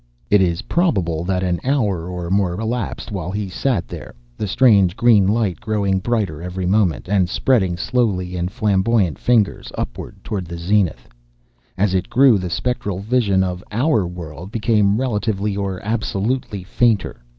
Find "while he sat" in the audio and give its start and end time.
3.11-3.87